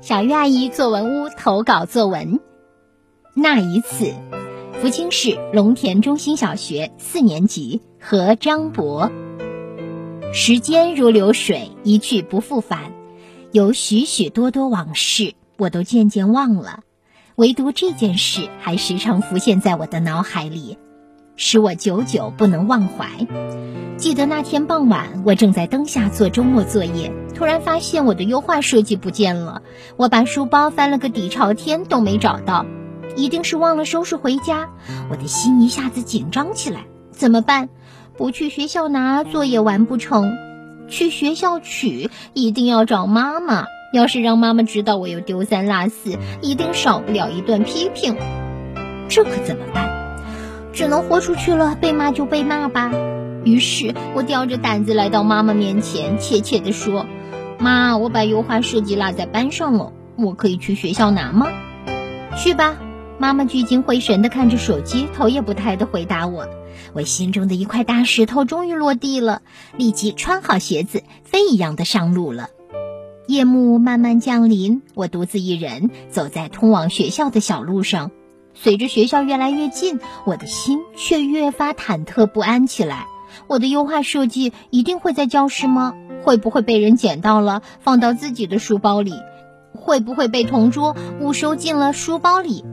[0.00, 2.38] 小鱼阿姨作文屋投稿作文。
[3.34, 4.14] 那一次，
[4.74, 9.10] 福清市龙田中心小学四年级和张博。
[10.32, 12.92] 时间如流水，一去不复返，
[13.50, 16.80] 有许许多多往事，我都渐渐忘了，
[17.34, 20.78] 唯独这件事还时常浮现在我的脑海里，
[21.40, 23.06] 使我久久不能忘怀。
[23.96, 29.62] 记得那天傍晚，我正在灯下做周末作业，突然发现我的优化设计不见了。
[29.96, 32.66] 我把书包翻了个底朝天，都没找到，
[33.14, 34.70] 一定是忘了收拾回家。
[35.10, 37.68] 我的心一下子紧张起来，怎么办？
[38.16, 40.32] 不去学校拿作业完不成，
[40.88, 43.66] 去学校取一定要找妈妈。
[43.92, 48.16] 要是让妈妈知道我又丢三落四，一定少不了一顿批评。
[49.08, 49.87] 这可怎么办？
[50.78, 52.92] 只能豁出去了，被骂就被骂吧。
[53.44, 57.04] 于是我吊着胆子来到妈妈面前，怯怯地说
[57.58, 61.48] ：“妈，我把油画设计落在班上了，我可以去学校拿吗
[62.38, 62.76] ？”“去吧。”
[63.18, 66.46] 妈妈聚精会神地看着手机，头也不抬地回答我。
[66.92, 69.42] 我心中的一块大石头终于落地了，
[69.76, 72.50] 立即穿好鞋子，飞一样的上路了。
[73.26, 78.12] 夜幕慢慢降临，我独自一人走在通往学校的小路上。
[78.60, 83.06] 随着学校越来越近，我的心却越发忐忑不安起来。
[83.46, 85.94] 我的优化设计一定会在教室吗？
[86.24, 89.12] 会不会被人捡到了，放到自己的书包里？
[89.72, 92.64] 会不会被同桌误收进了书包里？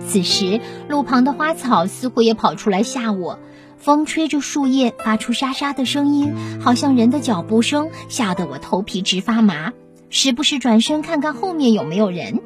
[0.00, 3.38] 此时，路旁的花草似乎也跑出来吓我。
[3.78, 9.72] 风吹着树叶，发出沙沙的声音，好像人的脚步声，吓得我头皮直发麻。
[10.08, 12.40] 时不时转身看看后面有没有人。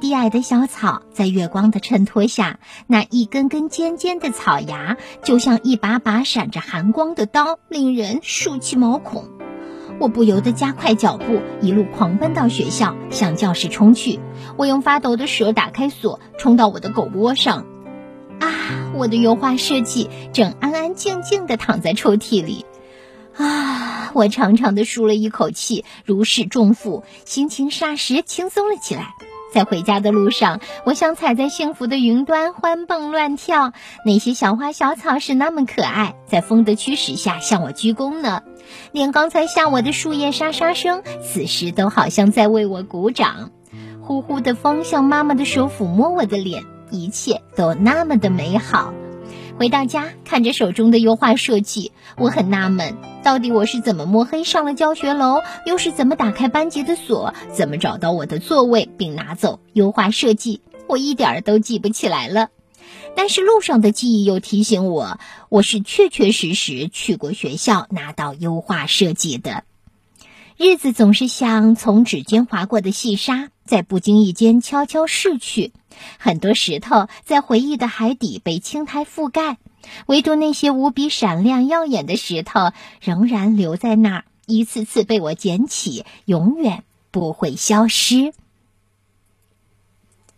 [0.00, 9.26] 低矮的小草在月光的衬托下，那一根根尖尖的草芽就像一把把闪着寒光的刀，令人竖起毛孔。
[10.00, 14.18] 我不由得加快脚步，一路狂奔到学校，向教室冲去。
[14.56, 17.66] 我用发抖的手打开锁，冲到我的狗窝上。
[18.40, 18.48] 啊，
[18.94, 22.64] 我的油画设计正安安静静地躺在抽屉里。
[23.36, 29.14] 啊，我长长的舒了一口气，如释重负，心情霎时轻松了起来。
[29.52, 33.72] 在回家的路上，我想踩在幸福的云端，欢蹦乱跳。
[34.04, 38.42] 那些小花小草是那么可爱，在风的驱使下向我鞠躬呢。
[38.92, 43.50] 连刚才吓我的树叶沙沙声，此时都好像在为我鼓掌。
[44.02, 48.92] 呼呼的风像妈妈的手抚摸我的脸，一切都那么的美好。
[49.60, 60.62] 回到家，看着手中的油画设计，我很纳闷，到底我是怎么摸黑上了教学楼，又是怎么打开班级的锁，怎么找到我的座位并拿走油画设计？
[60.86, 62.48] 我一点儿都记不起来了。
[63.14, 69.64] 但是路上的记忆又提醒我，我是确确实实去过学校拿到油画设计的。
[70.62, 75.72] 日子总是像从指尖划过的细沙，在不经意间悄悄逝去。
[76.18, 79.56] 很多石头在回忆的海底被青苔覆盖，
[80.04, 88.34] 唯独那些无比闪亮耀眼的石头仍然留在那儿，一次次被我捡起，永远不会消失。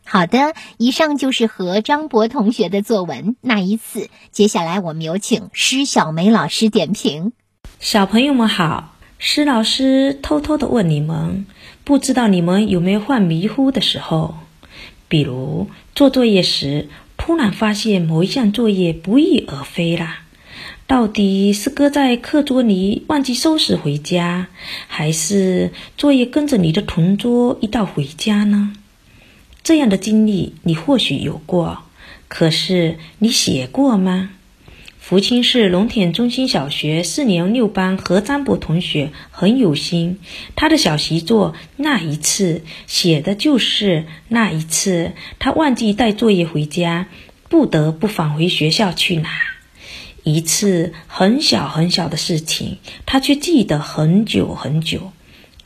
[0.04, 3.34] 好的，以上就是和张博同学的作文。
[3.40, 7.32] 那一次，接下来我们有请施小梅老师点评。
[7.80, 8.91] 小朋友们好，
[9.24, 11.46] 施老师偷偷的问你们，
[11.84, 14.34] 不知道你们有没有犯迷糊的时候？
[15.06, 20.16] 比如做作业时，突然发现某一项作业不翼而飞了，
[20.88, 24.48] 到底是搁在课桌里忘记收拾回家，
[24.88, 28.72] 还是作业跟着你的同桌一道回家呢？
[29.62, 31.84] 这样的经历你或许有过，
[32.26, 34.30] 可是你写过吗？
[35.12, 40.18] 福清市龙田中心小学四年六班何张博同学很有心，
[40.56, 47.08] 他的小习作那一次写的就是那一次，他忘记带作业回家，
[47.50, 49.28] 不得不返回学校去拿。
[50.22, 55.12] 一次很小很小的事情，他却记得很久很久。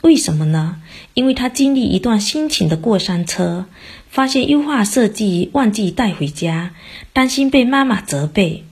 [0.03, 0.83] 为什么呢？
[1.15, 3.67] 因为他经历一段心情的过山车，
[4.11, 6.75] 发现优化设计忘记带回家，
[7.13, 8.65] 担心被妈妈责备。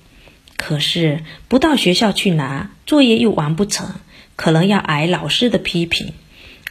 [0.56, 3.94] 可是不到学校去拿作业又完不成，
[4.36, 6.12] 可能要挨老师的批评。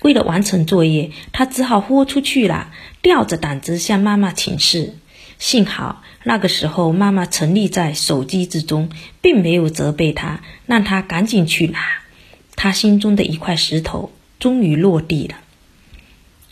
[0.01, 2.71] 为了完成作业，他只好豁出去了，
[3.01, 4.95] 吊着胆子向妈妈请示。
[5.39, 8.89] 幸好那个时候妈妈沉溺在手机之中，
[9.21, 11.79] 并没有责备他，让他赶紧去拿。
[12.55, 15.35] 他心中的一块石头终于落地了。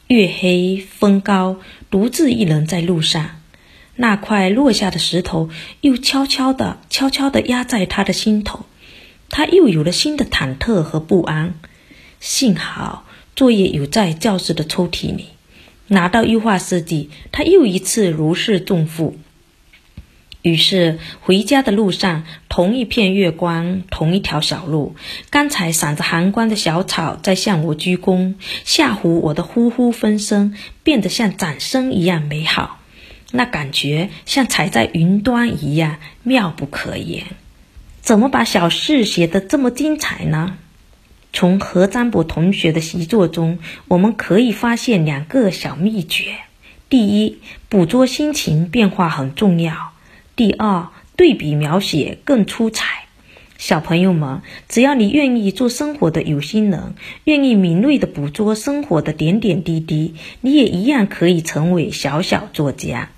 [0.07, 1.57] 月黑风高，
[1.89, 3.40] 独自一人在路上。
[4.01, 5.51] 那块落下的石头
[5.81, 8.65] 又悄悄地、悄悄地压在他的心头，
[9.29, 11.53] 他又有了新的忐忑和不安。
[12.19, 13.05] 幸好
[13.35, 15.27] 作业有在教室的抽屉里，
[15.85, 19.19] 拿到优化设计，他又一次如释重负。
[20.41, 24.95] 于是回家的路上，同一片月光，同一条小路，
[25.29, 28.33] 刚才闪着寒光的小草在向我鞠躬，
[28.65, 32.79] 吓唬我的呼呼风声变得像掌声一样美好，
[33.31, 37.25] 那感觉像踩在云端一样妙不可言。
[38.01, 40.57] 怎么把小事写得这么精彩呢？
[41.33, 46.35] 从何占博同学的习作中，我们可以发现两个小秘诀：
[46.89, 47.37] 第一，
[47.69, 49.93] 捕捉心情变化很重要。
[50.35, 53.05] 第二，对比描写更出彩。
[53.57, 56.95] 小朋友们，只要你愿意做生活的有心人，
[57.25, 63.09] 愿意敏锐地捕捉生活的点点滴滴，你也一样可以成为小小作家。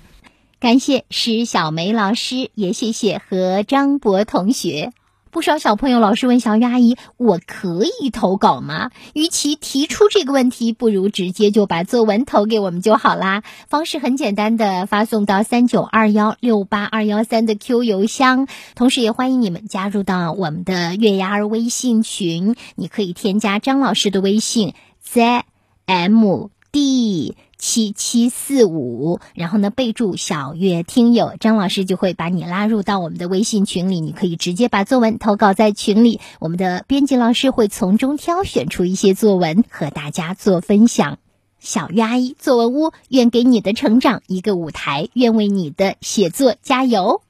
[0.64, 4.94] 感谢施小梅老师，也谢谢何张博同学。
[5.30, 13.42] 不少小朋友老师问小玉阿姨：“我可以投稿吗？”与其提出这个问题，不如直接就把作文投给我们就好啦。
[13.68, 18.48] 方式很简单的，发送到三九二幺六八二幺三的 Q 邮箱。
[18.74, 24.72] 同时也欢迎你们加入到我们的月牙儿微信群，你可以添加张老师的微信
[25.06, 25.44] zmd。
[27.58, 41.18] 七七四五，然后呢，备注小月听友，张老师就会把你拉入到我们的微信群里，你可以直接把作文投稿在群里，我们的编辑老师会从中挑选出一些作文和大家做分享。
[41.58, 47.22] 小月阿姨作文屋，愿给你的成长一个舞台，愿为你的写作加油。